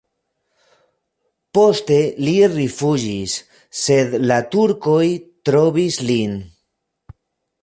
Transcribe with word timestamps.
Poste 1.57 1.97
li 2.23 2.33
rifuĝis, 2.55 3.37
sed 3.83 4.19
la 4.33 4.41
turkoj 4.57 5.01
trovis 5.51 6.05
lin. 6.11 6.39